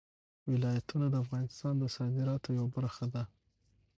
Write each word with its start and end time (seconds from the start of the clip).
ولایتونه 0.53 1.05
د 1.09 1.15
افغانستان 1.23 1.73
د 1.79 1.83
صادراتو 1.95 2.49
یوه 2.59 2.69
برخه 2.75 3.05
ده. 3.13 3.23